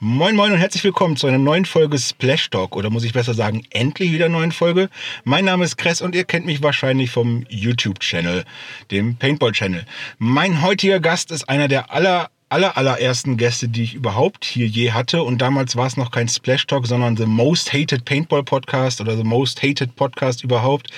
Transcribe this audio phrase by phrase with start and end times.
[0.00, 3.34] Moin Moin und herzlich willkommen zu einer neuen Folge Splash Talk oder muss ich besser
[3.34, 4.90] sagen, endlich wieder neuen Folge.
[5.24, 8.44] Mein Name ist Kress und ihr kennt mich wahrscheinlich vom YouTube-Channel,
[8.92, 9.84] dem Paintball-Channel.
[10.18, 14.92] Mein heutiger Gast ist einer der aller aller allerersten Gäste, die ich überhaupt hier je
[14.92, 19.00] hatte und damals war es noch kein Splash Talk, sondern The Most Hated Paintball Podcast
[19.00, 20.92] oder The Most Hated Podcast überhaupt.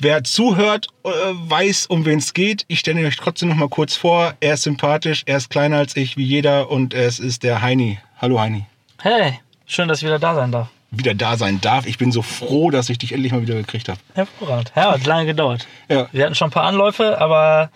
[0.00, 2.64] Wer zuhört, äh, weiß, um wen es geht.
[2.66, 4.34] Ich stelle euch trotzdem noch mal kurz vor.
[4.40, 7.98] Er ist sympathisch, er ist kleiner als ich, wie jeder und es ist der Heini.
[8.20, 8.66] Hallo Heini.
[9.00, 10.68] Hey, schön, dass ich wieder da sein darf.
[10.90, 11.86] Wieder da sein darf.
[11.86, 14.00] Ich bin so froh, dass ich dich endlich mal wieder gekriegt habe.
[14.14, 14.72] Hervorragend.
[14.74, 15.68] Ja, hat lange gedauert.
[15.88, 16.08] Ja.
[16.10, 17.70] Wir hatten schon ein paar Anläufe, aber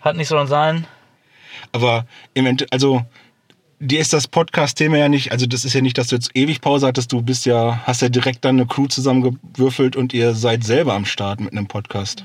[0.00, 0.88] hat nicht sollen sein.
[1.70, 2.04] Aber
[2.34, 3.04] im Ende, also
[3.78, 6.60] dir ist das Podcast-Thema ja nicht, also das ist ja nicht, dass du jetzt ewig
[6.60, 10.64] Pause hattest, du bist ja, hast ja direkt dann eine Crew zusammengewürfelt und ihr seid
[10.64, 12.24] selber am Start mit einem Podcast.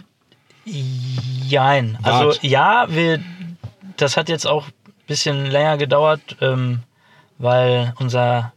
[0.66, 2.00] Jein.
[2.02, 2.44] Also Wart.
[2.44, 3.20] ja, wir,
[3.98, 6.80] das hat jetzt auch ein bisschen länger gedauert, ähm,
[7.41, 8.54] weil unser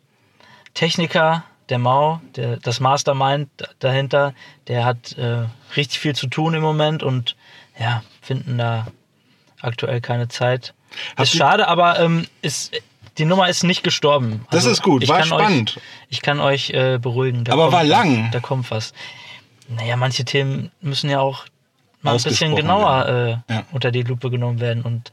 [0.74, 4.34] Techniker, der Mau, der, das Mastermind dahinter,
[4.68, 7.36] der hat äh, richtig viel zu tun im Moment und
[7.78, 8.86] ja, finden da
[9.60, 10.74] aktuell keine Zeit.
[11.16, 12.72] Habt ist schade, aber ähm, ist,
[13.18, 14.46] die Nummer ist nicht gestorben.
[14.50, 15.76] Das ist gut, ich war kann spannend.
[15.76, 17.44] Euch, ich kann euch äh, beruhigen.
[17.44, 17.88] Da Aber war was.
[17.88, 18.30] lang.
[18.32, 18.92] Da kommt was.
[19.68, 21.46] Naja, manche Themen müssen ja auch
[22.02, 23.64] mal ein bisschen genauer äh, Ja.
[23.72, 24.82] unter die Lupe genommen werden.
[24.82, 25.10] Und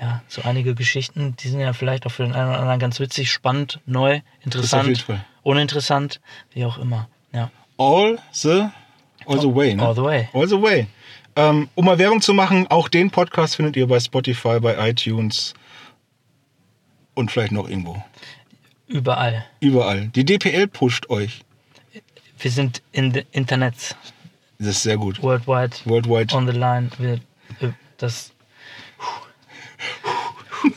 [0.00, 2.98] ja, so einige Geschichten, die sind ja vielleicht auch für den einen oder anderen ganz
[3.00, 5.04] witzig, spannend, neu, interessant,
[5.42, 6.20] uninteressant,
[6.52, 7.08] wie auch immer.
[7.32, 8.68] Ja, All the,
[9.26, 9.82] all the way, ne?
[9.86, 10.28] all the way.
[10.32, 10.86] All the way.
[11.36, 15.54] Ähm, um mal Werbung zu machen, auch den Podcast findet ihr bei Spotify, bei iTunes
[17.14, 18.02] und vielleicht noch irgendwo.
[18.86, 19.44] Überall.
[19.60, 20.08] Überall.
[20.08, 21.40] Die DPL pusht euch.
[22.38, 23.96] Wir sind in the Internet,
[24.58, 25.22] Das ist sehr gut.
[25.22, 26.34] worldwide, Worldwide.
[26.34, 26.90] on the line.
[26.98, 27.14] Wir,
[27.60, 28.32] äh, das.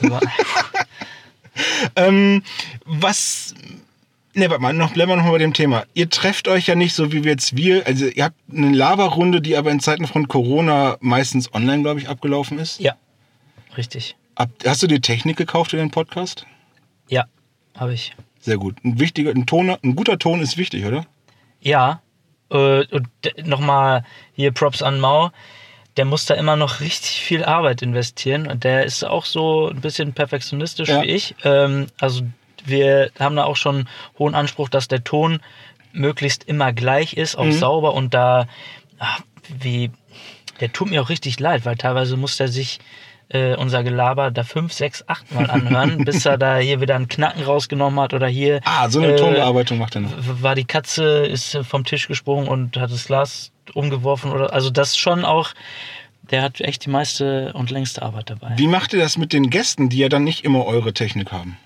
[1.96, 2.44] Ähm,
[2.86, 3.56] was.
[4.34, 5.86] Ne, warte mal, noch, bleiben wir noch mal bei dem Thema.
[5.94, 7.88] Ihr trefft euch ja nicht so wie wir jetzt wir.
[7.88, 12.10] Also, ihr habt eine Laberrunde, die aber in Zeiten von Corona meistens online, glaube ich,
[12.10, 12.80] abgelaufen ist.
[12.82, 12.96] ja,
[13.78, 14.18] richtig.
[14.36, 16.46] Ab, hast du dir Technik gekauft für den Podcast?
[17.08, 17.26] Ja,
[17.78, 18.14] habe ich.
[18.42, 18.76] Sehr gut.
[18.84, 21.06] Ein, wichtiger, ein, Ton, ein guter Ton ist wichtig, oder?
[21.62, 22.02] Ja,
[22.52, 23.08] äh, und
[23.46, 24.04] nochmal
[24.34, 25.32] hier Props an Mau.
[25.98, 29.82] Der muss da immer noch richtig viel Arbeit investieren und der ist auch so ein
[29.82, 31.02] bisschen perfektionistisch Ja.
[31.02, 31.36] wie ich.
[31.44, 32.24] Ähm, also
[32.66, 33.88] wir haben da auch schon
[34.20, 35.40] hohen Anspruch, dass der Ton
[35.94, 37.52] möglichst immer gleich ist, auch Mhm.
[37.54, 38.48] sauber und da,
[39.00, 39.22] ach,
[39.60, 39.92] wie,
[40.60, 42.80] der tut mir auch richtig leid, weil teilweise muss der sich
[43.30, 47.08] äh, unser Gelaber da fünf, sechs, acht Mal anhören, bis er da hier wieder einen
[47.08, 50.12] Knacken rausgenommen hat oder hier Ah, so eine äh, Tonbearbeitung macht er noch.
[50.42, 54.96] war die Katze, ist vom Tisch gesprungen und hat das Glas umgeworfen oder also das
[54.96, 55.52] schon auch,
[56.30, 58.54] der hat echt die meiste und längste Arbeit dabei.
[58.58, 61.58] Wie macht ihr das mit den Gästen, die ja dann nicht immer eure Technik haben?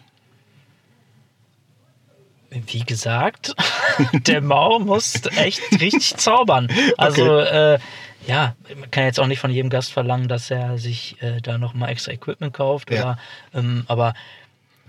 [2.52, 3.54] Wie gesagt,
[4.14, 6.68] der Mau muss echt richtig zaubern.
[6.98, 7.80] Also äh,
[8.30, 11.58] ja, man kann jetzt auch nicht von jedem Gast verlangen, dass er sich äh, da
[11.58, 12.92] nochmal extra Equipment kauft.
[12.92, 13.02] Ja.
[13.02, 13.20] Oder,
[13.54, 14.14] ähm, aber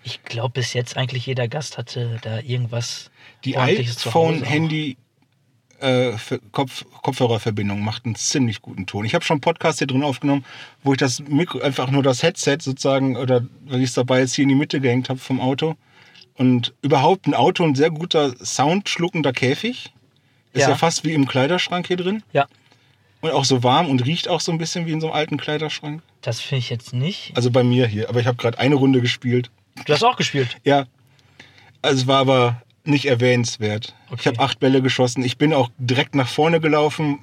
[0.02, 3.10] ich glaube, bis jetzt eigentlich jeder Gast hatte da irgendwas
[3.44, 4.96] Die iPhone-Handy
[5.80, 6.12] äh,
[6.52, 9.06] Kopf, Kopfhörerverbindung macht einen ziemlich guten Ton.
[9.06, 10.44] Ich habe schon Podcasts hier drin aufgenommen,
[10.82, 14.34] wo ich das Mikro, einfach nur das Headset sozusagen oder weil ich es dabei jetzt
[14.34, 15.76] hier in die Mitte gehängt habe vom Auto.
[16.34, 19.92] Und überhaupt ein Auto, ein sehr guter soundschluckender Käfig.
[20.52, 20.70] Ist ja.
[20.70, 20.74] Ja.
[20.74, 22.22] fast wie im Kleiderschrank hier drin.
[22.32, 22.46] Ja,
[23.20, 25.36] Und auch so warm und riecht auch so ein bisschen wie in so einem alten
[25.36, 26.02] Kleiderschrank.
[26.22, 27.32] das finde ich jetzt nicht.
[27.36, 28.08] Also bei mir hier.
[28.08, 29.50] Aber ich habe gerade eine Runde gespielt.
[29.86, 30.56] Du hast auch gespielt.
[30.64, 30.86] Ja.
[31.82, 33.94] Also es war aber nicht erwähnenswert.
[34.06, 34.28] Ich Okay.
[34.30, 35.22] habe acht Bälle geschossen.
[35.22, 37.18] Ich bin auch direkt nach vorne gelaufen.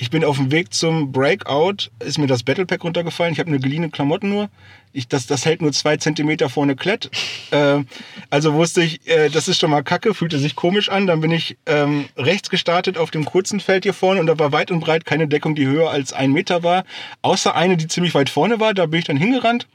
[0.00, 3.34] Ich bin auf dem Weg zum Breakout, ist mir das Battlepack runtergefallen.
[3.34, 4.48] Ich habe eine geliehene Klamotten nur.
[4.94, 7.10] Ich, das, das hält nur zwei Zentimeter vorne Klett.
[7.52, 7.82] Äh,
[8.30, 11.08] also wusste ich, äh, das ist schon mal kacke, fühlte sich komisch an.
[11.08, 14.52] Dann bin ich ähm, rechts gestartet auf dem kurzen Feld hier vorne und da war
[14.52, 16.84] weit und breit keine Deckung, die höher als ein Meter war.
[17.22, 18.72] Außer eine, die ziemlich weit vorne war.
[18.72, 19.66] Da bin ich dann hingerannt.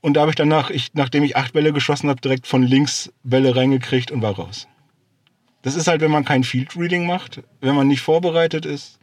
[0.00, 3.12] Und da habe ich danach, ich, nachdem ich acht Bälle geschossen habe, direkt von links
[3.24, 4.68] Bälle reingekriegt und war raus.
[5.62, 8.97] Das ist halt, wenn man kein Field Reading macht, wenn man nicht vorbereitet ist.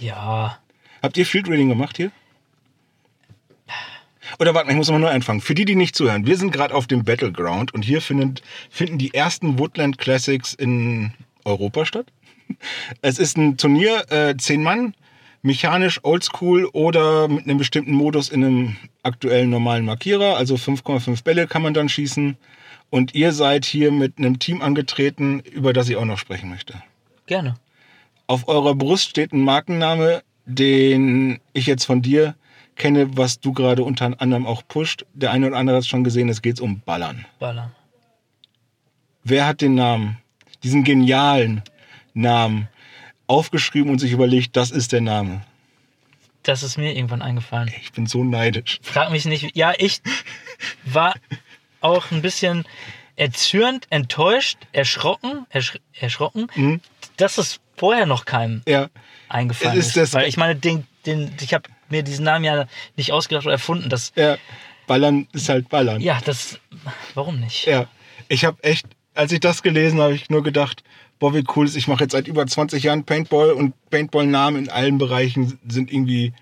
[0.00, 0.58] Ja,
[1.02, 2.10] Habt ihr Field Reading gemacht hier?
[4.38, 5.40] Oder warte, mal, ich muss mal neu anfangen.
[5.40, 8.34] Für die, die nicht zuhören, wir sind gerade auf dem Battleground und hier finden,
[8.70, 11.12] finden die ersten Woodland Classics in
[11.44, 12.06] Europa statt.
[13.02, 14.94] Es ist ein Turnier, äh, zehn Mann,
[15.42, 20.36] mechanisch, oldschool oder mit einem bestimmten Modus in einem aktuellen normalen Markierer.
[20.36, 22.36] Also 5,5 Bälle kann man dann schießen.
[22.90, 26.82] Und ihr seid hier mit einem Team angetreten, über das ich auch noch sprechen möchte.
[27.26, 27.54] gerne.
[28.28, 32.34] Auf eurer Brust steht ein Markenname, den ich jetzt von dir
[32.76, 35.06] kenne, was du gerade unter anderem auch pusht.
[35.14, 37.24] Der eine oder andere hat es schon gesehen, es geht um Ballern.
[37.38, 37.72] Ballern.
[39.24, 40.18] Wer hat den Namen,
[40.62, 41.62] diesen genialen
[42.12, 42.68] Namen,
[43.26, 45.42] aufgeschrieben und sich überlegt, das ist der Name?
[46.42, 47.72] Das ist mir irgendwann eingefallen.
[47.80, 48.78] Ich bin so neidisch.
[48.82, 49.56] Frag mich nicht.
[49.56, 50.02] Ja, ich
[50.84, 51.14] war
[51.80, 52.64] auch ein bisschen
[53.16, 56.80] erzürnt, enttäuscht, erschrocken, ersch erschrocken, Mhm.
[57.18, 58.88] Dass es vorher noch keinem Ja,
[59.28, 59.88] eingefallen ist.
[59.88, 62.66] ist das- Weil ich meine, den, den, ich habe mir diesen Namen ja
[62.96, 63.88] nicht ausgedacht oder erfunden.
[63.90, 64.36] Das, ja.
[64.86, 66.00] Ballern ist halt Ballern.
[66.00, 66.58] ja, das,
[67.14, 67.66] warum nicht?
[67.66, 67.86] Ja,
[68.28, 70.82] ich habe echt, als ich das gelesen habe, ich nur gedacht,
[71.18, 71.76] boah, wie cool ist.
[71.76, 76.32] Ich mache jetzt seit über 20 Jahren Paintball und Paintball-Namen in allen Bereichen sind irgendwie.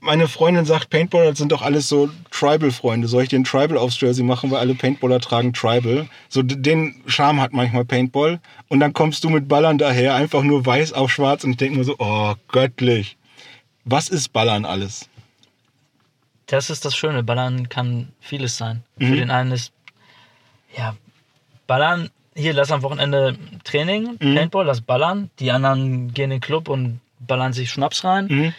[0.00, 3.08] Meine Freundin sagt, Paintballer sind doch alles so Tribal-Freunde.
[3.08, 6.08] Soll ich den Tribal aufs Jersey machen, weil alle Paintballer tragen Tribal?
[6.28, 8.40] So den Charme hat manchmal Paintball.
[8.68, 11.78] Und dann kommst du mit Ballern daher, einfach nur weiß auf schwarz und ich denke
[11.78, 13.16] mir so, oh, göttlich.
[13.84, 15.08] Was ist Ballern alles?
[16.46, 17.22] Das ist das Schöne.
[17.22, 18.82] Ballern kann vieles sein.
[18.98, 19.06] Mhm.
[19.06, 19.72] Für den einen ist,
[20.76, 20.94] ja,
[21.66, 24.34] Ballern, hier, lass am Wochenende Training, Mhm.
[24.34, 25.30] Paintball, lass ballern.
[25.40, 28.26] Die anderen gehen in den Club und ballern sich Schnaps rein.
[28.28, 28.54] Mhm.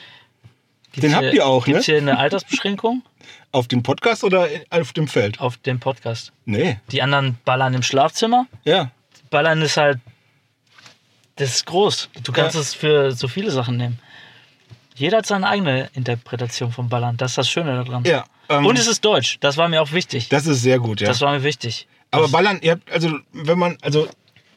[0.91, 1.74] Gibt's Den habt ihr auch, ne?
[1.74, 3.03] Gibt's hier eine Altersbeschränkung
[3.51, 5.39] Auf dem Podcast oder auf dem Feld?
[5.39, 6.31] auf dem Podcast?
[6.45, 6.80] Nee.
[6.91, 8.45] Die anderen ballern im Schlafzimmer.
[8.63, 8.91] Ja.
[9.30, 10.00] Ballern ist halt,
[11.36, 12.09] das ist groß.
[12.24, 12.62] Du kannst Ja.
[12.62, 14.00] es für so viele Sachen nehmen.
[14.95, 17.15] Jeder hat seine eigene Interpretation von Ballern.
[17.18, 18.03] Das ist das Schöne daran.
[18.03, 18.25] Ja.
[18.50, 19.38] ähm, Und es ist deutsch.
[19.39, 20.27] Das war mir auch wichtig.
[20.30, 21.07] das ist sehr gut, ja.
[21.07, 21.88] Das war mir wichtig.
[22.12, 24.07] Aber Das- Ballern, ihr habt, also, wenn man, also,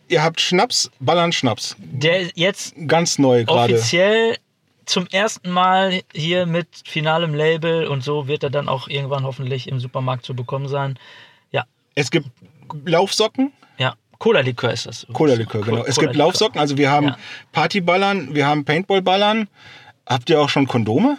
[0.08, 1.76] ihr habt Schnaps, Ballern Schnaps.
[1.78, 3.74] der jetzt Ganz neu gerade.
[3.74, 4.36] offiziell
[4.86, 9.68] zum ersten Mal hier mit finalem Label und so wird er dann auch irgendwann hoffentlich
[9.68, 10.98] im Supermarkt zu bekommen sein.
[11.50, 11.64] Ja,
[11.94, 12.28] Es gibt
[12.84, 13.94] Laufsocken, ja.
[14.18, 15.06] Cola-Likör ist das.
[15.12, 15.84] Cola-Likör, genau.
[15.84, 16.14] Es gibt.
[16.16, 17.18] Laufsocken, also wir haben Ja.
[17.52, 19.48] Partyballern, wir haben Paintballballern.
[20.06, 21.18] Habt ihr auch schon Kondome?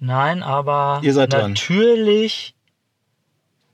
[0.00, 2.54] Nein, aber Ihr seid natürlich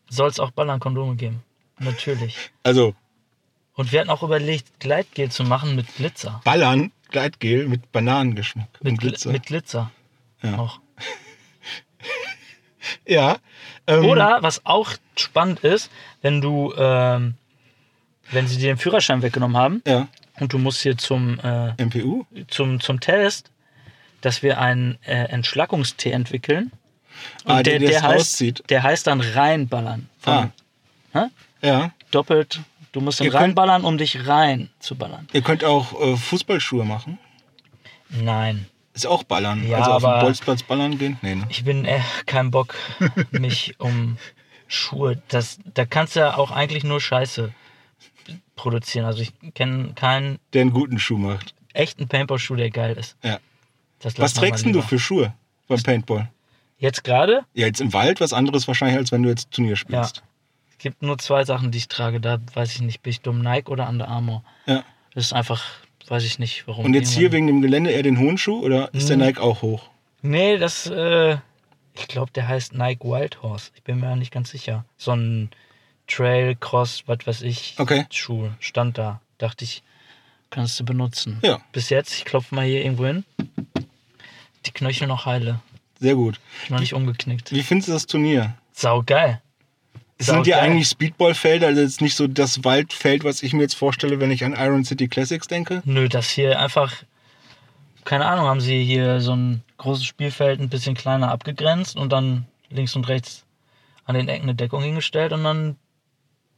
[0.08, 1.42] soll es auch Ballern-Kondome geben.
[1.78, 2.50] Natürlich.
[2.62, 2.94] Also
[3.74, 6.42] Und wir hatten auch überlegt, Gleitgel zu machen mit Glitzer.
[6.44, 9.30] Ballern, Gleitgel mit Bananengeschmack Mit Glitzer.
[9.32, 9.90] Mit Glitzer.
[10.42, 10.58] Ja.
[10.58, 10.80] Auch.
[13.06, 13.36] ja.
[13.86, 17.34] Ähm, Oder was auch spannend ist, wenn du, ähm,
[18.30, 20.08] wenn sie dir den Führerschein weggenommen haben Ja,
[20.40, 22.24] und du musst hier zum, äh, MPU.
[22.48, 23.50] zum, zum Test,
[24.20, 26.70] dass wir einen äh, Entschlackungstee entwickeln.
[27.44, 28.62] Und Ah, der, der der, heißt, rauszieht.
[28.70, 30.08] der heißt dann reinballern.
[30.18, 30.52] Von,
[31.14, 31.28] Ah.
[31.60, 31.92] Ja.
[32.10, 32.60] Doppelt,
[32.92, 35.26] du musst ihn reinballern, um dich rein zu ballern.
[35.32, 37.18] Ihr könnt auch äh, Fußballschuhe machen.
[38.10, 39.66] Nein, Ist auch Ballern.
[39.66, 41.16] Ja, also auf dem Bolzplatz ballern gehen?
[41.22, 41.46] Nee, ne?
[41.48, 42.74] ich bin äh, kein Bock,
[43.30, 44.18] mich um
[44.68, 45.22] Schuhe.
[45.28, 47.52] Das, da kannst du ja auch eigentlich nur Scheiße
[48.54, 49.06] produzieren.
[49.06, 51.54] Also ich kenne keinen Der einen guten Schuh macht.
[51.72, 53.16] echten Paintball-Schuh, der geil ist.
[53.22, 53.38] Ja.
[54.16, 55.32] Was trägst denn du für Schuhe
[55.68, 56.30] beim Paintball?
[56.78, 57.44] Jetzt gerade?
[57.54, 60.18] Ja, jetzt im Wald was anderes wahrscheinlich, als wenn du jetzt Turnier spielst.
[60.18, 60.22] Es
[60.82, 62.20] gibt nur zwei Sachen, die ich trage.
[62.20, 64.44] Da weiß ich nicht, bin ich dumm, Nike oder Under Armour.
[64.66, 64.84] Ja.
[65.14, 65.64] Das ist einfach,
[66.08, 66.84] weiß ich nicht, warum.
[66.84, 69.22] Und jetzt hier wegen dem Gelände eher den hohen Schuh oder ist der Mhm.
[69.24, 69.88] Nike auch hoch?
[70.22, 71.36] Nee, das, äh,
[71.94, 73.70] ich glaube, der heißt Nike Wild Horse.
[73.74, 74.84] Ich bin mir ja nicht ganz sicher.
[74.96, 75.50] So ein
[76.06, 78.06] Trail, Cross, was weiß ich, Okay.
[78.10, 79.20] Schuh stand da.
[79.38, 79.82] Dachte ich,
[80.50, 81.38] kannst du benutzen.
[81.42, 81.60] Ja.
[81.72, 83.24] Bis jetzt, ich klopfe mal hier irgendwo hin.
[84.66, 85.60] Die Knöchel noch heile.
[85.98, 86.40] Sehr gut.
[86.64, 87.52] Ich noch nicht umgeknickt.
[87.52, 88.54] Wie findest du das Turnier?
[88.72, 89.40] Sau geil.
[90.18, 93.74] Es sind ja eigentlich Speedballfelder, also jetzt nicht so das Waldfeld, was ich mir jetzt
[93.74, 95.82] vorstelle, wenn ich an Iron City Classics denke.
[95.84, 96.92] Nö, das hier einfach,
[98.04, 102.46] keine Ahnung, haben sie hier so ein großes Spielfeld ein bisschen kleiner abgegrenzt und dann
[102.70, 103.44] links und rechts
[104.04, 105.76] an den Ecken eine Deckung hingestellt und dann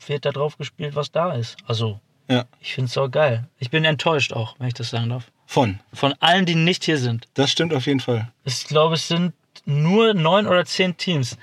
[0.07, 1.57] wird da drauf gespielt, was da ist.
[1.67, 2.45] Also, Ja.
[2.61, 3.49] ich finde es auch geil.
[3.59, 5.31] Ich bin enttäuscht auch, wenn ich das sagen darf.
[5.47, 5.81] Von.
[5.93, 7.29] Von allen, die nicht hier sind.
[7.35, 8.31] Das stimmt auf jeden Fall.
[8.45, 9.33] Ich glaube, es sind
[9.65, 11.39] nur neun oder zehn Teams.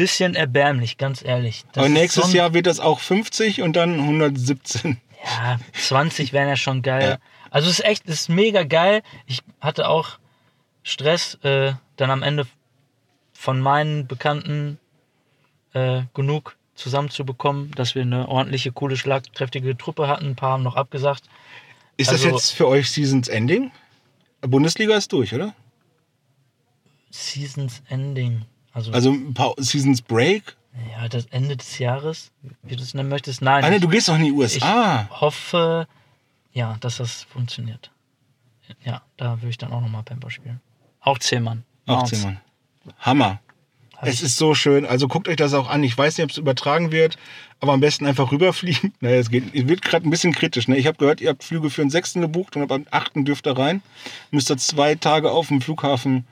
[0.00, 1.66] Bisschen erbärmlich, ganz ehrlich.
[1.72, 4.98] Das ist nächstes so ein- Jahr wird das auch 50 und dann 117.
[5.22, 7.02] Ja, 20 wären ja schon geil.
[7.02, 7.18] Ja.
[7.50, 9.02] Also es ist echt, es ist mega geil.
[9.26, 10.18] Ich hatte auch
[10.82, 12.46] Stress, äh, dann am Ende
[13.34, 14.78] von meinen Bekannten
[15.74, 20.28] äh, genug zusammenzubekommen, dass wir eine ordentliche, coole, schlagkräftige Truppe hatten.
[20.28, 21.24] Ein paar haben noch abgesagt.
[21.98, 23.70] Ist Also- das jetzt für euch Seasons Ending?
[24.40, 25.54] Bundesliga ist durch, oder?
[27.10, 28.46] Seasons Ending.
[28.72, 30.56] Also, Also ein paar Seasons Break?
[30.92, 32.30] ja, das Ende des Jahres,
[32.62, 33.42] wie du es nennen möchtest.
[33.42, 35.08] Nein, ich du gehst doch in die USA.
[35.20, 35.86] hoffe,
[36.52, 37.90] ja, dass das funktioniert.
[38.84, 40.60] Ja, da würde ich dann auch nochmal Pamper spielen.
[41.00, 41.64] Auch Zehmann.
[41.86, 42.10] Auch Mounts.
[42.10, 42.40] zehn Mann.
[43.00, 43.40] Hammer.
[43.96, 44.86] Hab Es ich- ist so schön.
[44.86, 45.82] Also guckt euch das auch an.
[45.82, 47.18] Ich weiß nicht, ob es übertragen wird,
[47.58, 48.92] aber am besten einfach rüberfliegen.
[49.00, 50.68] Naja, es geht, es wird gerade ein bisschen kritisch.
[50.68, 50.76] Ne?
[50.76, 52.14] Ich habe gehört, ihr habt Flüge für den 6.
[52.14, 53.12] gebucht und ab am 8.
[53.26, 53.82] dürft ihr rein.
[54.30, 56.26] Müsst ihr zwei Tage auf dem Flughafen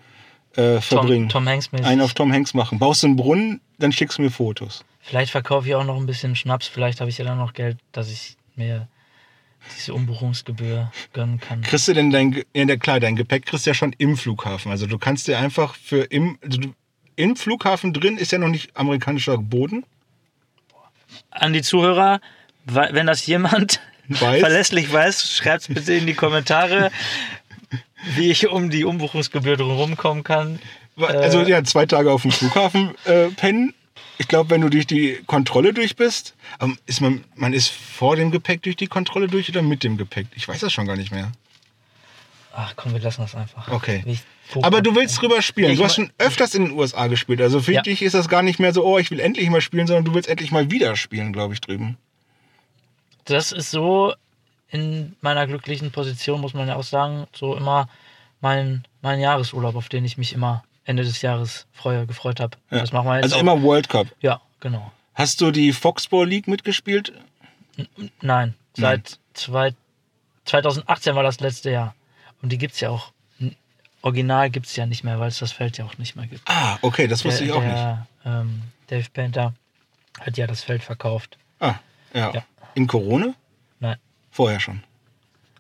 [0.59, 1.29] äh, verbringen.
[1.29, 1.87] Tom, Tom Hanks mäßig.
[1.87, 2.79] Einen auf Tom Hanks machen.
[2.79, 4.85] Baust du einen Brunnen, dann schickst du mir Fotos.
[5.01, 6.67] Vielleicht verkaufe ich auch noch ein bisschen Schnaps.
[6.67, 8.89] Vielleicht habe ich ja dann noch Geld, dass ich mir
[9.77, 11.63] diese Umbuchungsgebühr gönnen kann.
[11.63, 14.71] Kriegst du denn dein, ja der- klar, dein Gepäck kriegst du ja schon im Flughafen.
[14.71, 16.75] Also du kannst dir einfach für im, also du,
[17.17, 19.85] im Flughafen drin ist ja noch nicht amerikanischer Boden.
[21.31, 22.21] An die Zuhörer,
[22.65, 24.41] wenn das jemand Weiß.
[24.41, 26.91] verlässlich weiß, schreibt es bitte in die Kommentare,
[28.17, 30.59] wie ich um die Umbuchungsgebühr drumherum kommen kann.
[30.97, 31.51] Also Äh.
[31.51, 33.75] ja, zwei Tage auf dem Flughafen äh, pennen.
[34.21, 38.17] Ich glaube, wenn du durch die Kontrolle durch bist, ähm, ist man, man ist vor
[38.17, 40.27] dem Gepäck durch die Kontrolle durch oder mit dem Gepäck?
[40.35, 41.31] Ich weiß das schon gar nicht mehr.
[42.53, 43.69] Ach komm, wir lassen das einfach.
[43.69, 44.03] Okay.
[44.63, 45.77] Aber du willst drüber spielen.
[45.77, 47.41] Du hast schon öfters in den USA gespielt.
[47.41, 47.83] Also für Ja.
[47.83, 50.15] dich ist das gar nicht mehr so, oh, ich will endlich mal spielen, sondern du
[50.15, 51.97] willst endlich mal wieder spielen, glaube ich, drüben.
[53.27, 54.15] das ist so
[54.71, 57.89] in meiner glücklichen Position, muss man ja auch sagen, so immer
[58.41, 62.57] mein, mein Jahresurlaub, auf den ich mich immer Ende des Jahres freue, gefreut habe.
[62.71, 62.81] Ja.
[62.81, 63.41] Das machen wir jetzt Also auch.
[63.41, 64.07] immer World Cup.
[64.21, 64.91] Ja, genau.
[65.15, 67.13] Hast du die Foxball League mitgespielt?
[68.21, 69.75] Nein, seit zwei,
[70.45, 71.95] 2018 war das letzte Jahr.
[72.43, 73.13] Und die gibt es ja auch.
[73.41, 73.57] n-
[74.03, 76.43] Original gibt es ja nicht mehr, weil es das Feld ja auch nicht mehr gibt.
[76.49, 77.75] Ah, okay, das wusste ich auch nicht.
[77.75, 79.55] der, Ähm, Dave Painter
[80.21, 81.37] hat ja das Feld verkauft.
[81.61, 81.75] Ah,
[82.15, 82.33] ja.
[82.33, 82.45] Ja.
[82.75, 83.35] In Corona?
[84.39, 84.85] Vorher schon.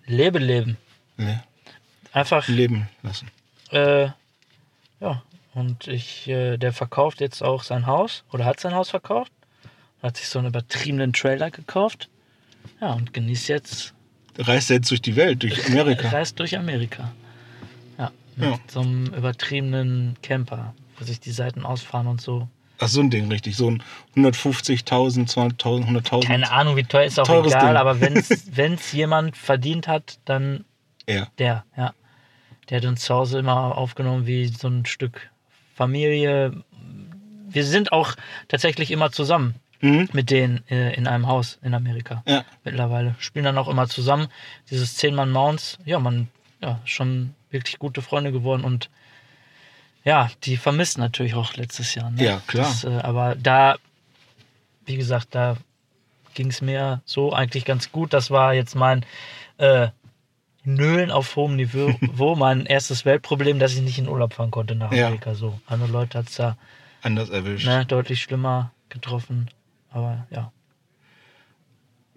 [0.06, 0.76] Lebe, leben.
[1.16, 1.40] Nee.
[2.12, 3.28] Einfach Leben lassen.
[3.72, 4.10] Äh,
[5.00, 9.32] ja, und ich, äh, der verkauft jetzt auch sein Haus oder hat sein Haus verkauft.
[10.00, 12.08] Hat sich so einen übertriebenen Trailer gekauft.
[12.80, 13.94] Ja, und genießt jetzt,
[14.38, 16.08] Reist jetzt durch die Welt, durch Amerika.
[16.12, 17.10] reist durch Amerika.
[17.98, 18.60] Ja, mit Ja.
[18.68, 22.48] so einem übertriebenen Camper, wo sich die Seiten ausfahren und so.
[22.80, 23.56] Ach, so ein Ding, richtig.
[23.56, 23.82] So ein
[24.16, 26.26] 150.000, 200.000, 100.000.
[26.26, 27.76] Keine Ahnung, wie teuer ist auch egal, Ding.
[27.76, 30.64] aber wenn es jemand verdient hat, dann
[31.08, 31.26] Ja.
[31.38, 31.92] Der, ja.
[32.70, 35.30] Der hat uns zu Hause immer aufgenommen wie so ein Stück
[35.74, 36.52] Familie.
[37.48, 38.14] Wir sind auch
[38.48, 40.08] tatsächlich immer zusammen Mhm.
[40.12, 42.24] mit denen äh, in einem Haus in Amerika.
[42.26, 42.44] Ja.
[42.64, 43.14] Mittlerweile.
[43.20, 44.26] Spielen dann auch immer zusammen.
[44.70, 46.26] Dieses Zehn-Mann-Mounts, ja, man,
[46.60, 48.90] ja, schon wirklich gute Freunde geworden und
[50.08, 52.10] ja, die vermisst natürlich auch letztes Jahr.
[52.10, 52.24] Ne?
[52.24, 52.64] Ja, klar.
[52.66, 53.76] Das, äh, aber da,
[54.86, 55.56] wie gesagt, da
[56.34, 58.12] ging es mir so eigentlich ganz gut.
[58.12, 59.04] Das war jetzt mein
[59.58, 59.88] äh,
[60.64, 64.74] Nölen auf hohem Niveau, wo mein erstes Weltproblem, dass ich nicht in Urlaub fahren konnte
[64.74, 65.06] nach Ja.
[65.06, 65.34] Amerika.
[65.34, 65.60] So.
[65.66, 66.56] Andere Leute hat es da
[67.02, 67.66] Anders erwischt.
[67.66, 69.50] ne, deutlich schlimmer getroffen.
[69.90, 70.52] Aber ja.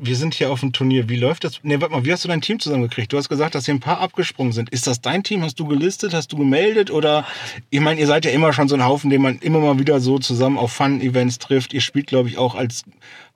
[0.03, 1.09] Wir sind hier auf dem Turnier.
[1.09, 1.59] Wie läuft das?
[1.61, 3.13] Nee, warte mal, wie hast du dein Team zusammengekriegt?
[3.13, 4.71] Du hast gesagt, dass hier ein paar abgesprungen sind.
[4.71, 5.43] Ist das dein Team?
[5.43, 6.15] Hast du gelistet?
[6.15, 6.89] Hast du gemeldet?
[6.89, 7.23] Oder,
[7.69, 9.99] ich meine, ihr seid ja immer schon so ein Haufen, den man immer mal wieder
[9.99, 11.71] so zusammen auf Fun-Events trifft.
[11.71, 12.83] Ihr spielt, glaube ich, auch als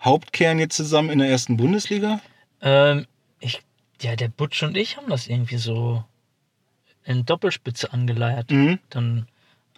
[0.01, 2.19] Hauptkern jetzt zusammen in der ersten Bundesliga.
[2.62, 3.05] Ähm,
[3.39, 3.62] ich,
[4.01, 6.03] ja, der Butch und ich haben das irgendwie so
[7.03, 8.50] in Doppelspitze angeleiert.
[8.50, 8.79] Mhm.
[8.89, 9.27] Dann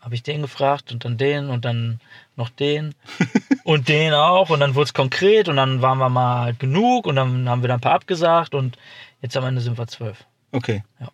[0.01, 1.99] habe ich den gefragt und dann den und dann
[2.35, 2.95] noch den
[3.63, 7.07] und den auch und dann wurde es konkret und dann waren wir mal halt genug
[7.07, 8.77] und dann haben wir dann ein paar abgesagt und
[9.21, 10.25] jetzt am Ende sind wir zwölf.
[10.51, 10.83] Okay.
[10.99, 11.11] Ja.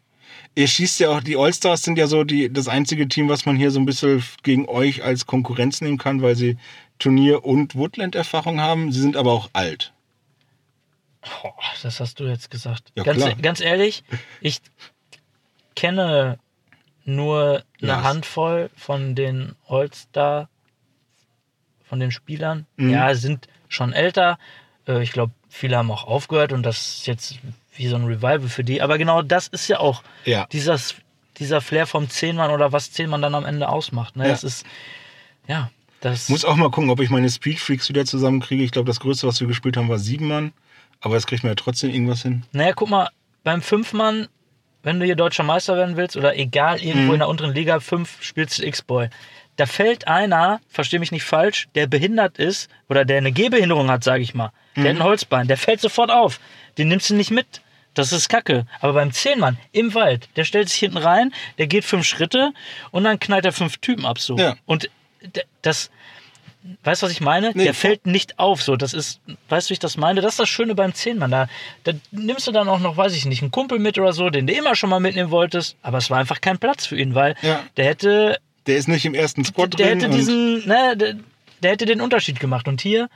[0.56, 3.56] Ihr schießt ja auch, die Allstars sind ja so die, das einzige Team, was man
[3.56, 6.58] hier so ein bisschen gegen euch als Konkurrenz nehmen kann, weil sie
[7.00, 8.92] Turnier- und Woodland-Erfahrung haben.
[8.92, 9.94] Sie sind aber auch alt.
[11.22, 12.92] Boah, das hast du jetzt gesagt.
[12.96, 13.36] Ja, ganz, klar.
[13.36, 14.04] ganz ehrlich,
[14.42, 14.62] ich
[15.76, 16.38] kenne
[17.06, 18.04] nur eine Lars.
[18.04, 20.50] Handvoll von den All-Star,
[21.84, 22.66] von den Spielern.
[22.78, 22.90] Mhm.
[22.92, 24.38] Ja, sind schon älter.
[24.88, 27.40] Äh, Ich glaube, viele haben auch aufgehört und das ist jetzt
[27.76, 28.82] wie so ein Revival für die.
[28.82, 30.48] Aber genau das ist ja auch Ja.
[30.52, 30.96] dieses,
[31.38, 34.16] dieser Flair vom Zehnmann oder was Zehnmann dann am Ende ausmacht.
[34.16, 34.26] Ne?
[34.26, 34.30] Ja.
[34.32, 34.66] Das ist,
[35.48, 35.70] ja,
[36.02, 36.30] das.
[36.30, 38.64] Muss auch mal gucken, ob ich meine Speedfreaks wieder zusammenkriege.
[38.64, 40.54] Ich glaube, das größte, was wir gespielt haben, war sieben Mann.
[41.02, 42.44] Aber das kriegt man ja trotzdem irgendwas hin.
[42.54, 43.10] Naja, guck mal,
[43.44, 44.30] beim Fünfmann,
[44.84, 47.14] wenn du hier deutscher Meister werden willst oder egal, irgendwo Mhm.
[47.14, 49.10] in der unteren Liga, fünf spielst du X-Boy.
[49.56, 54.04] Da fällt einer, versteh mich nicht falsch, der behindert ist oder der eine Gehbehinderung hat,
[54.04, 54.52] sage ich mal.
[54.76, 54.88] Der Mhm.
[54.88, 56.40] hat ein Holzbein, der fällt sofort auf.
[56.78, 57.62] Den nimmst du nicht mit.
[57.94, 58.66] Das ist Kacke.
[58.82, 62.52] Aber beim Zehnmann im Wald, der stellt sich hinten rein, der geht fünf Schritte
[62.90, 64.36] und dann knallt er fünf Typen ab so.
[64.38, 64.56] Ja.
[64.66, 64.90] Und
[65.62, 65.92] das,
[66.84, 67.52] weißt du, was ich meine?
[67.56, 68.62] Nee, der fällt nicht auf.
[68.64, 70.22] So, das ist, weißt du, wie ich das meine?
[70.22, 71.32] Das ist das Schöne beim Zehnmann.
[71.32, 71.48] Da,
[71.84, 74.48] da nimmst du dann auch noch, weiß ich nicht, einen Kumpel mit oder so, den
[74.48, 75.76] du immer schon mal mitnehmen wolltest.
[75.82, 77.64] Aber es war einfach kein Platz für ihn, weil Ja.
[77.78, 80.00] der hätte, Der ist nicht im ersten Squad der drin.
[80.00, 81.16] hätte und- diesen, ne, der,
[81.62, 82.68] der hätte den Unterschied gemacht.
[82.68, 83.10] Und hier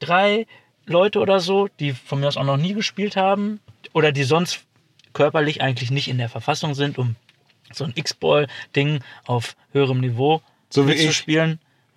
[0.00, 0.46] drei
[0.86, 3.60] Leute oder so, die von mir aus auch noch nie gespielt haben
[3.92, 4.60] oder die sonst
[5.12, 7.16] körperlich eigentlich nicht in der Verfassung sind, um
[7.72, 10.40] so ein X-Ball-Ding auf höherem Niveau
[10.70, 11.26] So wie ich.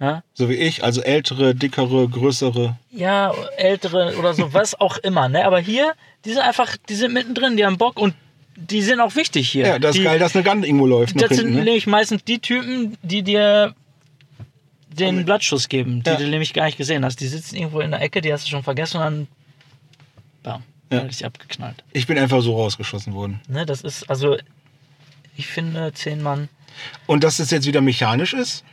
[0.01, 0.23] Ja?
[0.33, 2.75] So wie ich, also ältere, dickere, größere.
[2.91, 5.45] ja, ältere oder so, was auch immer, ne?
[5.45, 5.93] Aber hier,
[6.25, 8.15] die sind einfach, die sind mittendrin, die haben Bock und
[8.55, 9.67] die sind auch wichtig hier.
[9.67, 11.21] Ja, das die, ist geil, dass eine Gun irgendwo läuft.
[11.21, 11.63] Das sind hinten, ne?
[11.65, 13.75] nämlich meistens die Typen, die dir
[14.89, 16.17] den Blattschuss geben, die Ja.
[16.17, 17.21] du nämlich gar nicht gesehen hast.
[17.21, 19.27] Die sitzen irgendwo in der Ecke, die hast du schon vergessen und dann
[20.43, 21.03] bam, Ja.
[21.05, 21.83] dich abgeknallt.
[21.93, 23.39] Ich bin einfach so rausgeschossen worden.
[23.47, 24.35] Ne, das ist, also
[25.37, 26.49] ich finde, zehn Mann
[27.05, 28.63] Und dass es jetzt wieder mechanisch ist?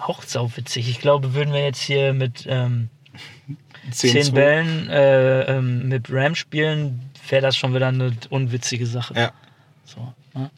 [0.00, 0.88] Auch sauwitzig.
[0.88, 2.88] Ich glaube, würden wir jetzt hier mit ähm,
[3.90, 4.32] 10, zehn 2.
[4.32, 9.14] Bällen äh, ähm, mit Ram spielen, wäre das schon wieder eine unwitzige Sache.
[9.14, 9.32] Ja.
[9.84, 10.50] So, ne?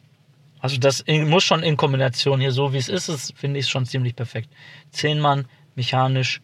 [0.59, 3.67] Also das in, muss schon in Kombination hier, so wie es ist, ist finde ich
[3.67, 4.49] schon ziemlich perfekt.
[4.91, 5.45] Zehn Mann,
[5.75, 6.41] mechanisch,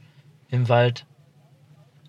[0.50, 1.06] im Wald.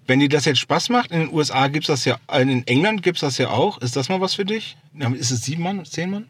[0.06, 3.02] Wenn dir das jetzt Spaß macht, in den USA gibt es das ja, in England
[3.02, 3.78] gibt es das ja auch.
[3.78, 4.76] Ist das mal was für dich?
[5.14, 6.26] Ist es sieben Mann, zehn Mann?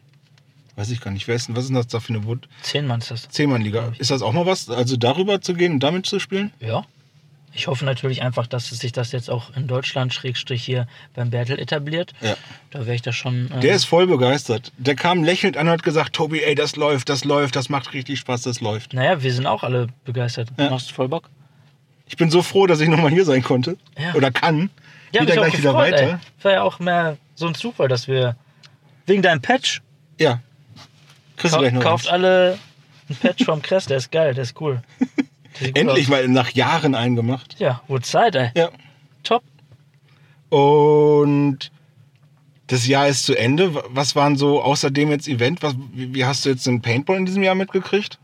[0.81, 1.27] Weiß ich gar nicht.
[1.27, 2.47] Wer ist denn, was ist das da für eine Wood?
[2.63, 3.29] Zehn Mann ist das.
[3.29, 3.93] Zehn Mann Liga.
[3.99, 4.67] Ist das auch mal was?
[4.67, 6.51] Also darüber zu gehen und damit zu spielen?
[6.59, 6.85] Ja.
[7.53, 11.59] Ich hoffe natürlich einfach, dass sich das jetzt auch in Deutschland, Schrägstrich hier beim Bertel
[11.59, 12.13] etabliert.
[12.21, 12.35] Ja.
[12.71, 13.51] Da wäre ich da schon.
[13.51, 14.71] Äh, Der ist voll begeistert.
[14.79, 17.93] Der kam lächelnd an und hat gesagt, Tobi, ey, das läuft, das läuft, das macht
[17.93, 18.95] richtig Spaß, das läuft.
[18.95, 20.49] naja, wir sind auch alle begeistert.
[20.57, 20.71] Ja.
[20.71, 21.29] Machst du voll Bock?
[22.07, 23.77] Ich bin so froh, dass ich nochmal hier sein konnte.
[23.99, 24.15] Ja.
[24.15, 24.71] Oder kann.
[25.11, 26.09] Ja, wieder mich auch gleich wieder gefreut, weiter.
[26.13, 26.43] Ey.
[26.43, 28.35] War ja auch mehr so ein Zufall, dass wir
[29.05, 29.81] wegen deinem Patch
[30.19, 30.39] Ja.
[31.41, 32.57] Kriegst noch kauft alle
[33.09, 34.81] ein Patch vom Crest, der ist geil, der ist cool.
[35.59, 36.09] Der Endlich aus.
[36.09, 37.57] mal nach Jahren eingemacht.
[37.59, 38.51] Ja, wurde Zeit, ey.
[38.55, 38.69] Ja.
[39.23, 39.43] Top.
[40.49, 41.71] Und
[42.67, 43.73] das Jahr ist zu Ende.
[43.89, 45.61] Was waren so außerdem jetzt Event?
[45.61, 48.17] Was, wie hast du jetzt den Paintball in diesem Jahr mitgekriegt?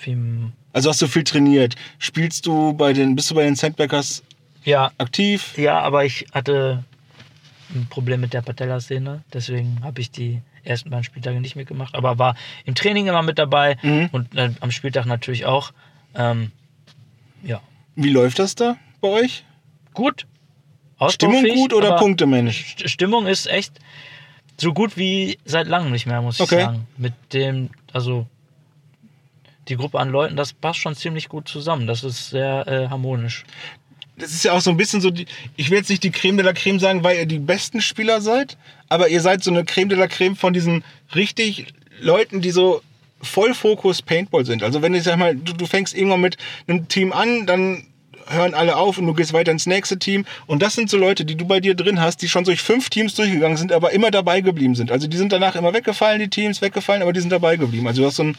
[0.00, 0.16] Wie,
[0.72, 1.74] Also hast du viel trainiert.
[1.98, 4.22] Spielst du bei den, bist du bei den Sandbackers
[4.64, 5.56] ja, aktiv?
[5.56, 6.84] ja, aber ich hatte
[7.74, 12.18] ein Problem mit der Patellasehne, deswegen habe ich die ersten beiden Spieltage nicht mitgemacht, aber
[12.18, 14.08] war im Training immer mit dabei Mhm.
[14.12, 15.72] und äh, am Spieltag natürlich auch.
[16.14, 16.52] Ähm,
[17.42, 17.60] ja,
[17.96, 19.44] Wie läuft das da bei euch?
[19.94, 20.26] gut.
[21.10, 22.76] Stimmung gut oder punktemäßig?
[22.78, 23.78] St- Stimmung ist echt
[24.60, 26.62] so gut wie seit langem nicht mehr, muss ich Okay.
[26.62, 26.86] sagen.
[26.96, 28.26] Mit dem, also
[29.68, 31.86] die Gruppe an Leuten, das passt schon ziemlich gut zusammen.
[31.86, 33.44] Das ist sehr äh, harmonisch.
[34.18, 36.36] Das ist ja auch so ein bisschen so, die, ich will jetzt nicht die Creme
[36.36, 38.56] de la Creme sagen, weil ihr die besten Spieler seid,
[38.88, 41.66] aber ihr seid so eine Creme de la Creme von diesen richtig
[42.00, 42.82] Leuten, die so
[43.22, 44.62] voll Fokus Paintball sind.
[44.62, 47.84] Also wenn ich sag mal, du, du fängst irgendwann mit einem Team an, dann
[48.30, 50.24] hören alle auf und du gehst weiter ins nächste Team.
[50.46, 52.90] Und das sind so Leute, die du bei dir drin hast, die schon durch fünf
[52.90, 54.90] Teams durchgegangen sind, aber immer dabei geblieben sind.
[54.92, 57.86] Also die sind danach immer weggefallen, die Teams weggefallen, aber die sind dabei geblieben.
[57.86, 58.36] Also du hast so ein,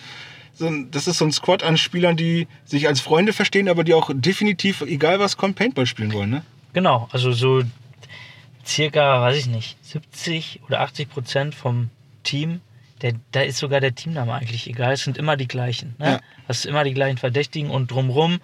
[0.54, 3.84] so ein das ist so ein Squad an Spielern, die sich als Freunde verstehen, aber
[3.84, 6.30] die auch definitiv, egal was kommt, Paintball spielen wollen.
[6.30, 6.44] Ne?
[6.74, 7.64] Genau, also so
[8.66, 11.90] circa, weiß ich nicht, 70 oder 80 Prozent vom
[12.24, 12.62] Team,
[13.02, 14.94] der, da ist sogar der Teamname eigentlich egal.
[14.94, 15.96] Es sind immer die gleichen.
[15.98, 16.06] Ne?
[16.12, 16.20] Ja.
[16.48, 18.40] Das sind immer die gleichen Verdächtigen und drumrum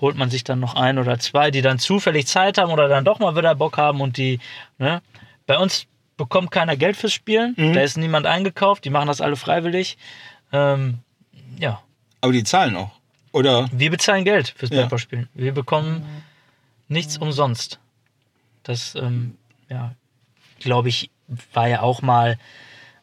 [0.00, 3.04] holt man sich dann noch ein oder zwei, die dann zufällig Zeit haben oder dann
[3.04, 4.38] doch mal wieder Bock haben und die,
[4.78, 5.00] ne?
[5.46, 7.72] Bei uns bekommt keiner Geld fürs Spielen, Mhm.
[7.72, 9.96] da ist niemand eingekauft, die machen das alle freiwillig.
[10.52, 10.98] Ähm,
[11.58, 11.82] ja,
[12.20, 12.90] Aber die zahlen auch.
[13.32, 14.82] Oder wir bezahlen Geld fürs Ja.
[14.82, 15.28] Paperspielen.
[15.34, 16.04] Wir bekommen
[16.88, 17.78] nichts umsonst.
[18.62, 19.36] Das, ähm,
[19.68, 19.94] ja,
[20.60, 21.10] glaube ich,
[21.52, 22.38] war ja auch mal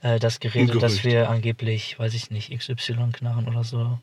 [0.01, 3.99] äh, das Gerede, dass wir angeblich, weiß ich nicht, XY knarren oder so.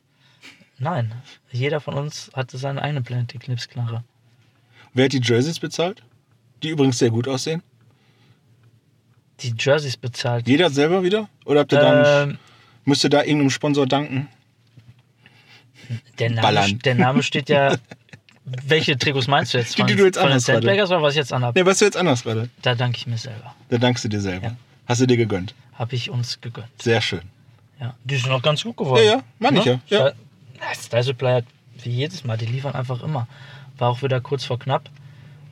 [0.78, 1.12] Nein,
[1.50, 4.04] jeder von uns hatte seine eigene Planet Eclipse Knarre.
[4.94, 6.02] wer hat die Jerseys bezahlt?
[6.62, 7.62] Die übrigens sehr gut aussehen.
[9.40, 10.46] Die Jerseys bezahlt.
[10.46, 11.28] Jeder selber wieder?
[11.46, 12.38] Oder habt ihr da nicht, Ähm,
[12.84, 14.28] müsst ihr da irgendeinem Sponsor danken?
[16.18, 16.79] Der, Name, Ballern.
[16.81, 17.76] der Name steht ja.
[18.66, 19.79] Welche Trikots meinst du jetzt?
[19.79, 20.40] Die, die du jetzt von den.
[20.40, 21.59] Sandbaggers oder was ich jetzt anhabe?
[21.59, 22.48] Ne, was du jetzt anders gerade?
[22.62, 23.55] Da danke ich mir selber.
[23.68, 24.46] Da dankst du dir selber.
[24.48, 24.57] Ja.
[24.87, 25.55] Hast du dir gegönnt.
[25.74, 26.66] Habe ich uns gegönnt.
[26.83, 27.22] Sehr schön.
[27.81, 29.03] Ja, die sind auch ganz gut geworden.
[29.05, 30.12] Ja, ja, meine ich ja, ja.
[30.74, 31.44] Style Supply hat
[31.83, 33.29] wie jedes Mal, die liefern einfach immer.
[33.79, 34.90] War auch wieder kurz vor knapp.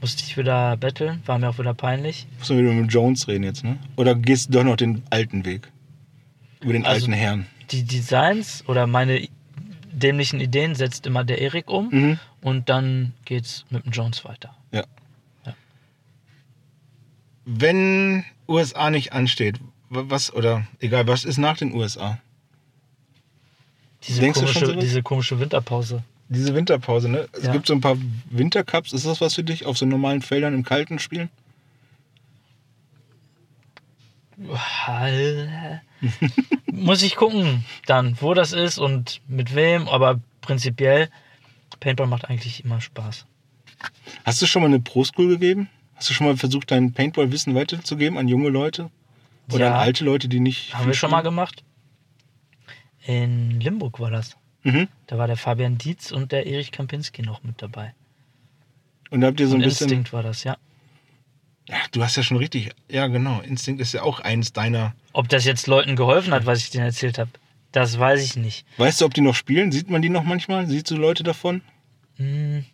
[0.00, 2.26] Musste ich wieder betteln, war mir auch wieder peinlich.
[2.38, 3.78] Muss man wieder mit Jones reden jetzt, ne?
[3.96, 5.68] Oder gehst du doch noch den alten Weg?
[6.60, 7.46] Über den Also- alten Herrn.
[7.70, 9.28] Die Designs oder meine
[9.98, 12.18] dämlichen Ideen setzt immer der Erik um Mhm.
[12.40, 14.54] und dann geht's mit dem Jones weiter.
[14.72, 14.84] Ja.
[15.46, 15.54] Ja.
[17.44, 19.58] Wenn USA nicht ansteht,
[19.90, 22.18] wa- was, oder egal, was ist nach den USA?
[24.06, 26.02] Diese, Denkst du schon komische, so diese komische Winterpause.
[26.28, 27.28] Diese Winterpause, ne?
[27.32, 27.52] Es Ja.
[27.52, 27.96] gibt so ein paar
[28.30, 28.92] Wintercups.
[28.92, 29.66] Ist das was für dich?
[29.66, 31.30] Auf so normalen Feldern im Kalten spielen?
[36.72, 41.08] Muss ich gucken dann, wo das ist und mit wem, aber prinzipiell,
[41.80, 43.26] Paintball macht eigentlich immer Spaß.
[44.24, 45.68] Hast du schon mal eine Pro-School gegeben?
[45.94, 48.90] Hast du schon mal versucht, dein Paintball-Wissen weiterzugeben an junge Leute?
[49.52, 49.74] Oder Ja.
[49.74, 50.74] an alte Leute, die nicht.
[50.74, 51.62] Haben wir schon mal gemacht.
[53.06, 54.36] In Limburg war das.
[54.62, 54.88] Mhm.
[55.06, 57.94] Da war der Fabian Dietz und der Erich Kampinski noch mit dabei.
[59.10, 59.84] Und da habt ihr so ein und bisschen.
[59.86, 60.58] Instinkt war das, ja.
[61.68, 62.70] Ja, du hast ja schon richtig.
[62.90, 63.40] Ja, genau.
[63.40, 64.94] Instinct ist ja auch eins deiner.
[65.18, 67.30] Ob das jetzt Leuten geholfen hat, was ich denen erzählt habe,
[67.72, 68.64] das weiß ich nicht.
[68.76, 69.72] Weißt du, ob die noch spielen?
[69.72, 70.68] Sieht man die noch manchmal?
[70.68, 71.60] Siehst du Leute davon?
[72.18, 72.64] Hm,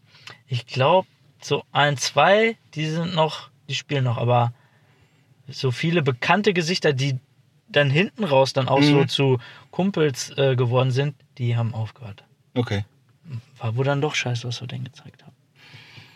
[0.47, 1.09] Ich glaube,
[1.41, 4.53] so ein, zwei, die sind noch, die spielen noch, aber
[5.49, 7.17] so viele bekannte Gesichter, die
[7.69, 9.09] dann hinten raus dann auch so Mhm.
[9.09, 9.39] zu
[9.71, 12.25] Kumpels äh, geworden sind, die haben aufgehört.
[12.55, 12.85] Okay.
[13.57, 15.33] War wohl dann doch scheiße, was wir denen gezeigt haben.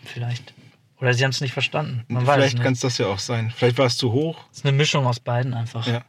[0.05, 0.53] Vielleicht.
[1.01, 2.03] Oder sie haben es nicht verstanden.
[2.07, 3.51] Man Vielleicht kann es das ja auch sein.
[3.55, 4.37] Vielleicht war es zu hoch.
[4.51, 5.87] Es ist eine Mischung aus beiden einfach.
[5.87, 6.03] Ja.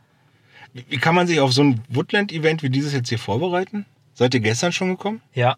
[0.72, 3.86] Wie, kann man sich auf so ein Woodland-Event wie dieses jetzt hier vorbereiten?
[4.14, 5.20] Seid ihr gestern schon gekommen?
[5.34, 5.56] Ja.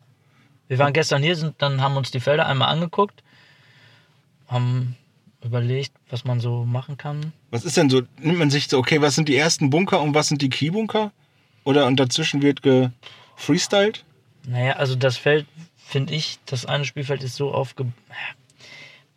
[0.68, 3.22] Wir waren gestern hier, sind, dann haben uns die Felder einmal angeguckt,
[4.48, 4.96] haben
[5.42, 7.32] überlegt, was man so machen kann.
[7.50, 8.02] Was ist denn so?
[8.18, 11.12] Nimmt man sich so, okay, was sind die ersten Bunker und was sind die Keybunker?
[11.64, 14.04] Oder und dazwischen wird gefreestylt?
[14.46, 15.46] Naja, also das Feld,
[15.76, 17.92] finde ich, das eine Spielfeld ist so aufge...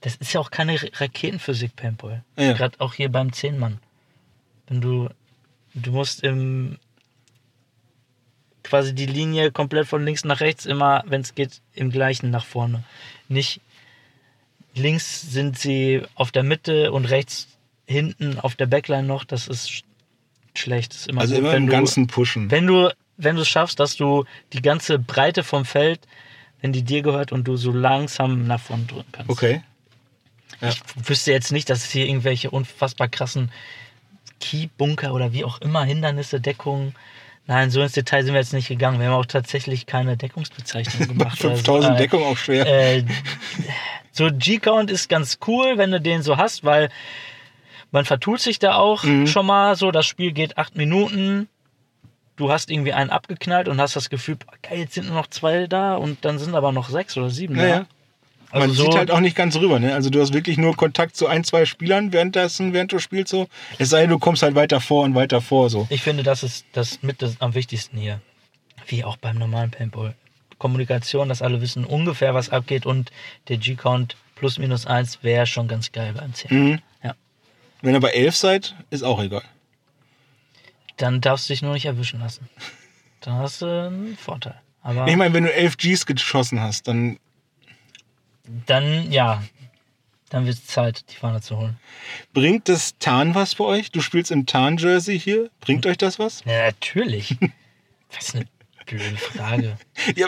[0.02, 2.24] Das ist ja auch keine Ra- Raketenphysik, Paintball.
[2.38, 2.54] Ja.
[2.54, 3.80] Gerade auch hier beim Zehnmann.
[4.68, 5.10] Wenn du...
[5.76, 6.78] Du musst im...
[8.64, 12.46] quasi die Linie komplett von links nach rechts immer, wenn es geht, im gleichen nach
[12.46, 12.84] vorne.
[13.28, 13.62] Nicht
[14.74, 17.48] links sind sie auf der Mitte und rechts
[17.88, 19.24] hinten auf der Backline noch.
[19.24, 19.84] Das ist sch-
[20.56, 20.92] schlecht.
[20.94, 22.50] Das ist immer Also gut, immer wenn im du, Ganzen pushen.
[22.52, 26.02] wenn du wenn du es schaffst, dass du die ganze Breite vom Feld,
[26.62, 29.30] wenn die dir gehört und du so langsam nach vorne drücken kannst.
[29.30, 29.62] Okay.
[30.60, 30.70] Ja.
[30.70, 33.52] Ich wüsste jetzt nicht, dass es hier irgendwelche unfassbar krassen
[34.50, 36.96] Keybunker oder wie auch immer Hindernisse, Deckungen.
[37.48, 39.00] Nein, so ins Detail sind wir jetzt nicht gegangen.
[39.00, 41.38] Wir haben auch tatsächlich keine Deckungsbezeichnung gemacht.
[41.38, 42.66] 5000 Also, äh, Deckung auch schwer.
[42.66, 43.04] äh,
[44.12, 46.90] so G-Count ist ganz cool, wenn du den so hast, weil
[47.92, 49.28] man vertut sich da auch Mhm.
[49.28, 49.92] schon mal so.
[49.92, 51.48] Das Spiel geht acht Minuten.
[52.36, 55.28] Du hast irgendwie einen abgeknallt und hast das Gefühl, boah, geil, jetzt sind nur noch
[55.28, 57.80] zwei da und dann sind aber noch sechs oder sieben Naja.
[57.82, 57.86] da.
[58.52, 59.94] Also Man so, sieht halt auch nicht ganz rüber, ne?
[59.94, 63.48] Also du hast wirklich nur Kontakt zu ein, zwei Spielern währenddessen, während du spielst so.
[63.80, 65.88] Es sei denn, du kommst halt weiter vor und weiter vor so.
[65.90, 68.22] ich finde, das ist das mit das am wichtigsten hier.
[68.88, 70.16] Wie auch beim normalen Paintball.
[70.58, 73.12] Kommunikation, dass alle wissen ungefähr, was abgeht und
[73.50, 76.58] der G-Count plus minus eins wäre schon ganz geil beim 10.
[76.58, 76.80] Mhm.
[77.04, 77.16] Ja.
[77.82, 79.44] Wenn ihr bei elf seid, ist auch egal.
[80.98, 82.48] Dann darfst du dich nur nicht erwischen lassen.
[83.22, 84.56] Dann hast du einen Vorteil.
[84.82, 87.18] Aber Ich meine, wenn du elf Gs geschossen hast, dann
[88.66, 89.44] dann, ja,
[90.30, 91.78] dann wird es Zeit, die Fahne zu holen.
[92.34, 93.92] bringt das Tarn was für euch?
[93.92, 95.50] Du spielst im Tarn-Jersey hier.
[95.62, 96.44] Bringt euch das was?
[96.46, 97.36] Ja, natürlich.
[98.16, 98.46] Was eine
[98.86, 99.78] blöde Frage.
[100.16, 100.28] Ja,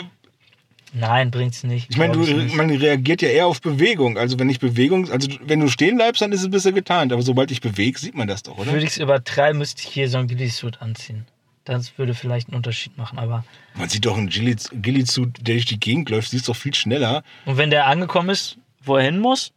[0.92, 1.90] Nein, bringt's nicht.
[1.90, 2.54] ich meine, du, nicht.
[2.54, 4.16] man reagiert ja eher auf Bewegung.
[4.18, 7.12] Also wenn ich Bewegung, also wenn du stehen bleibst, dann ist es ein bisschen getarnt.
[7.12, 8.72] Aber sobald ich bewege, sieht man das doch, oder?
[8.72, 11.26] Würde ich es übertreiben, müsste ich hier so ein Ghillie-Suit anziehen.
[11.68, 13.44] Das würde vielleicht einen Unterschied machen, aber.
[13.74, 17.22] Man sieht doch einen Ghillie-Suit, der durch die Gegend läuft, siehst doch viel schneller.
[17.44, 19.52] Und wenn der angekommen ist, wo er hin muss,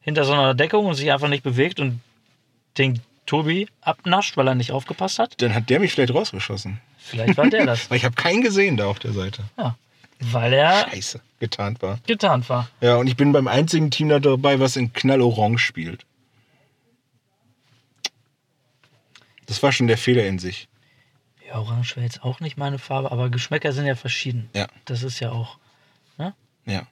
[0.00, 2.00] hinter so einer Deckung und sich einfach nicht bewegt und
[2.78, 6.80] den Tobi abnascht, weil er nicht aufgepasst hat, Dann hat der mich vielleicht rausgeschossen.
[6.98, 7.90] vielleicht war der das.
[7.90, 9.42] Weil ich habe keinen gesehen da auf der Seite.
[9.58, 9.76] Ja.
[10.20, 11.98] Weil er Scheiße, getarnt war.
[12.06, 12.68] getarnt war.
[12.80, 16.04] Ja, und ich bin beim einzigen Team da dabei, was in Knallorange spielt.
[19.46, 20.68] Das war schon der Fehler in sich.
[21.46, 24.50] Ja, Orange wäre jetzt auch nicht meine Farbe, aber Geschmäcker sind ja verschieden.
[24.54, 24.66] Ja.
[24.84, 25.58] Das ist ja auch.
[26.18, 26.34] Ne?
[26.66, 26.86] Ja.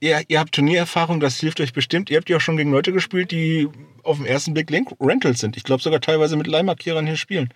[0.00, 2.08] Ihr, ihr habt Turniererfahrung, das hilft euch bestimmt.
[2.08, 3.68] Ihr habt ja auch schon gegen Leute gespielt, die
[4.02, 5.56] auf den ersten Blick Link Rentals sind.
[5.56, 7.52] Ich glaube sogar teilweise mit Leihmarkierern hier spielen.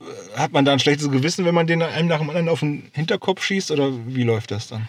[0.00, 0.04] Äh,
[0.36, 2.90] Hat man da ein schlechtes Gewissen, wenn man den einem nach dem anderen auf den
[2.92, 4.88] Hinterkopf schießt oder wie läuft das dann?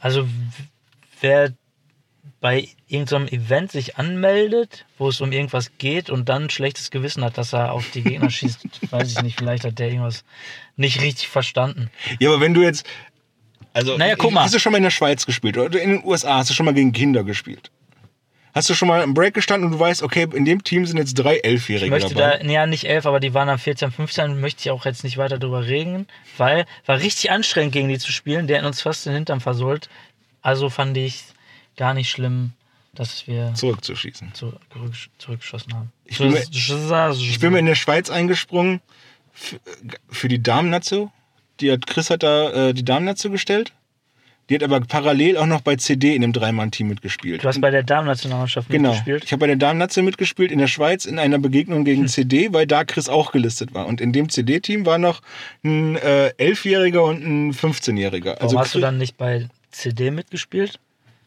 [0.00, 0.28] Also,
[1.20, 1.54] wer
[2.40, 7.24] bei irgendeinem Event sich anmeldet, wo es um irgendwas geht und dann ein schlechtes Gewissen
[7.24, 10.24] hat, dass er auf die Gegner schießt, weiß ich nicht, vielleicht hat der irgendwas
[10.76, 11.90] nicht richtig verstanden.
[12.20, 12.86] Ja, aber wenn du jetzt.
[13.72, 14.44] Also, Naja, guck mal.
[14.44, 16.66] Hast du schon mal in der Schweiz gespielt oder in den USA hast du schon
[16.66, 17.70] mal gegen Kinder gespielt?
[18.54, 20.96] Hast du schon mal im Break gestanden und du weißt, okay, in dem Team sind
[20.96, 22.38] jetzt drei Ich Elfjährige möchte dabei?
[22.38, 25.16] da, ja nicht elf, aber die waren am 14, 15, möchte ich auch jetzt nicht
[25.16, 29.06] weiter drüber reden, weil war richtig anstrengend gegen die zu spielen, der hat uns fast
[29.06, 29.88] den Hintern versohlt.
[30.40, 31.24] Also fand ich
[31.78, 32.52] gar nicht schlimm,
[32.94, 34.34] dass wir zurückzuschießen.
[34.34, 34.60] zurück,
[35.16, 35.92] zurückgeschossen haben.
[36.04, 38.80] Ich bin mir- ich bin mir in der Schweiz eingesprungen
[39.32, 39.58] für,
[40.10, 41.10] für die Damen-Nazo.
[41.60, 43.72] Die hat, Chris hat da äh, die Damen-Nazo gestellt.
[44.48, 47.44] Die hat aber parallel auch noch bei CD in dem Dreimann-Team mitgespielt.
[47.44, 48.88] Du hast bei der Damen-Nationalmannschaft Genau.
[48.90, 49.24] mitgespielt.
[49.24, 52.08] Ich habe bei der Damen-Nazo mitgespielt in der Schweiz in einer Begegnung gegen Hm.
[52.08, 53.86] CD, weil da Chris auch gelistet war.
[53.86, 55.20] Und in dem CD-Team war noch
[55.62, 58.36] ein äh, Elfjähriger und ein 15-Jähriger.
[58.36, 60.80] Warum Also hast du Chris- dann nicht bei CD mitgespielt?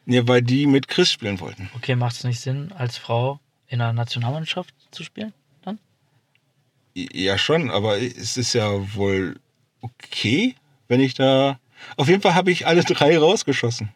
[0.06, 1.70] Ja, weil die mit Chris spielen wollten.
[1.76, 5.34] Okay, macht es nicht Sinn, als Frau in einer Nationalmannschaft zu spielen?
[5.64, 5.80] Dann?
[6.96, 9.40] Ja, schon, aber es ist ja wohl
[9.82, 10.56] okay,
[10.88, 11.60] wenn ich da.
[11.98, 13.92] Auf jeden Fall habe ich alle drei rausgeschossen.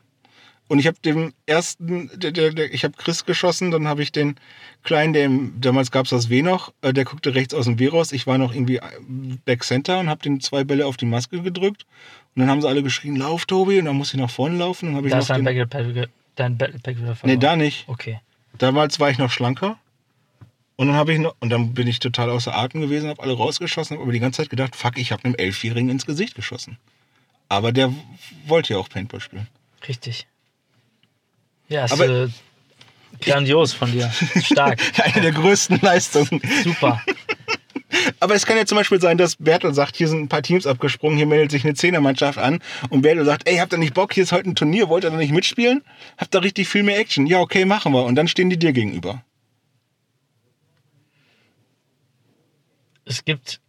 [0.68, 4.12] Und ich habe dem ersten, der, der, der, ich habe Chris geschossen, dann habe ich
[4.12, 4.36] den
[4.84, 7.78] kleinen, der im, damals gab es das W noch, äh, der guckte rechts aus dem
[7.78, 8.12] W raus.
[8.12, 8.82] Ich war noch irgendwie äh,
[9.46, 11.86] Back Center und habe den zwei Bälle auf die Maske gedrückt.
[12.36, 14.90] Und dann haben sie alle geschrien, lauf Tobi, und dann musste ich nach vorne laufen.
[14.90, 15.46] Und habe ich Da ist dein
[16.36, 17.40] dein Battlepack wieder Nee, verloren.
[17.40, 17.88] da nicht.
[17.88, 18.20] Okay.
[18.58, 19.78] Damals war ich noch schlanker.
[20.78, 23.34] Und dann habe ich noch, und dann bin ich total außer Atem gewesen, habe alle
[23.34, 26.78] rausgeschossen, habe aber die ganze Zeit gedacht, fuck, ich habe einem Elfjährigen ins Gesicht geschossen.
[27.48, 27.94] Aber der
[28.48, 29.48] wollte ja auch Paintball spielen.
[29.88, 30.28] Richtig.
[31.68, 32.28] Ja, ist Aber- äh,
[33.22, 34.12] grandios von dir.
[34.44, 34.80] Stark.
[35.02, 36.42] Eine der größten Leistungen.
[36.64, 37.02] Super.
[38.20, 40.68] Aber es kann ja zum Beispiel sein, dass Bertel sagt, hier sind ein paar Teams
[40.68, 44.14] abgesprungen, hier meldet sich eine Zehnermannschaft an und Bertel sagt, ey, habt ihr nicht Bock,
[44.14, 45.82] hier ist heute ein Turnier, wollt ihr da nicht mitspielen?
[46.18, 47.26] Habt ihr richtig viel mehr Action?
[47.26, 48.04] Ja, okay, machen wir.
[48.04, 49.24] Und dann stehen die dir gegenüber.
[53.06, 53.62] Es gibt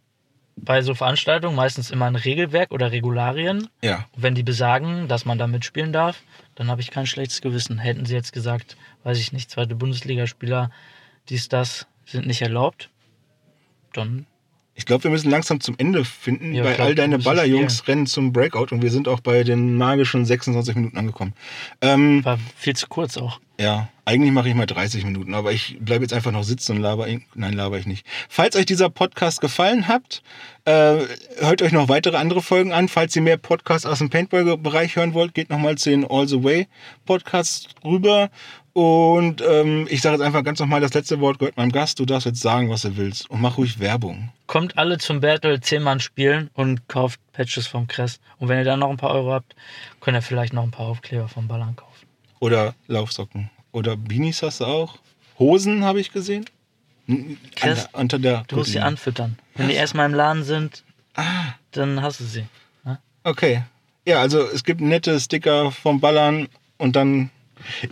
[0.55, 3.69] bei so Veranstaltungen meistens immer ein Regelwerk oder Regularien.
[3.81, 4.05] Ja.
[4.15, 6.21] Wenn die besagen, dass man da mitspielen darf,
[6.57, 7.77] dann habe ich kein schlechtes Gewissen.
[7.77, 10.71] Hätten sie jetzt gesagt, weiß ich nicht, zweite Bundesligaspieler,
[11.29, 12.89] dies, das, sind nicht erlaubt,
[13.93, 14.25] dann
[14.79, 18.05] Ich glaube, wir müssen langsam zum Ende finden, Ja, weil klar, all deine Ballerjungs rennen
[18.05, 21.33] zum Breakout und wir sind auch bei den magischen 26 Minuten angekommen.
[21.81, 23.39] Ähm, war viel zu kurz auch.
[23.59, 26.81] ja, eigentlich mache ich mal 30 Minuten, aber ich bleibe jetzt einfach noch sitzen und
[26.83, 27.07] laber.
[27.33, 28.05] Nein, laber ich nicht.
[28.29, 30.21] Falls euch dieser Podcast gefallen hat,
[30.65, 30.99] äh,
[31.39, 32.87] hört euch noch weitere andere Folgen an.
[32.87, 36.41] Falls ihr mehr Podcasts aus dem Paintball-Bereich hören wollt, geht nochmal zu den All the
[36.43, 36.67] Way
[37.05, 38.29] Podcasts rüber.
[38.77, 41.97] Und ähm, ich sage jetzt einfach ganz nochmal, das letzte Wort gehört meinem Gast.
[41.99, 43.27] Du darfst jetzt sagen, was du willst.
[43.27, 44.29] Und mach ruhig Werbung.
[44.45, 48.21] Kommt alle zum Battle 10 Mann spielen und kauft Patches vom Crest.
[48.37, 49.55] Und wenn ihr dann noch ein paar Euro habt,
[49.99, 52.05] könnt ihr vielleicht noch ein paar Aufkleber vom Ballern kaufen.
[52.39, 53.49] Oder Laufsocken.
[53.71, 54.99] Oder Beanies hast du auch.
[55.39, 56.45] Hosen habe ich gesehen.
[57.55, 59.39] Chris, Unter, unter der Du musst sie anfüttern.
[59.55, 60.83] Wenn die erstmal im Laden sind,
[61.15, 61.23] Ah.
[61.71, 62.45] dann hast du sie.
[62.83, 62.99] ne?
[63.23, 63.63] Okay.
[64.05, 67.31] Ja, also es gibt nette Sticker vom Ballern und dann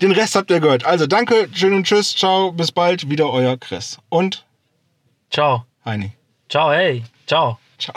[0.01, 0.85] den Rest habt ihr gehört.
[0.85, 3.97] Also danke, schön und tschüss, ciao, bis bald, wieder euer Chris.
[4.09, 4.45] Und
[5.29, 5.65] Ciao.
[5.83, 6.11] Heini.
[6.49, 7.03] Ciao, hey.
[7.27, 7.59] Ciao.
[7.77, 7.95] Ciao.